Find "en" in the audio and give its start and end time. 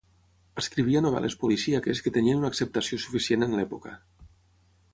3.49-3.55